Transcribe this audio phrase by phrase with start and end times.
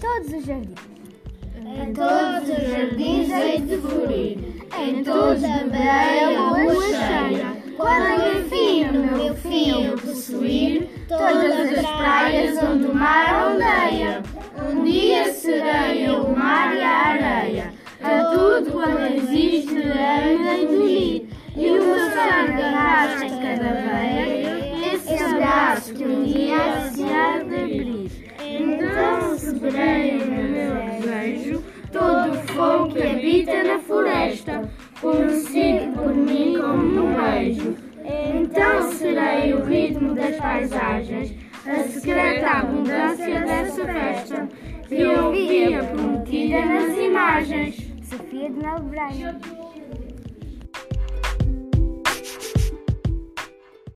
[0.00, 0.74] todos os jardins.
[1.56, 4.38] Em todos os jardins hei de florir,
[4.78, 7.58] em todos beberei a lua cheia.
[7.76, 14.22] Quando enfim no meu fim eu possuir todas as praias onde o mar ondeia.
[14.68, 17.72] Um dia serei eu o mar e a areia,
[18.02, 21.28] a tudo quanto existe hei de unir.
[21.56, 26.97] E o meu sangue arrasta cada veia, esse abraço que um dia se
[36.68, 37.76] como beijo.
[38.04, 41.34] Então serei o ritmo das paisagens,
[41.66, 44.48] a secreta abundância dessa festa,
[44.86, 47.76] que eu via prometida nas imagens.
[48.02, 49.67] Sofia de Mel Braga.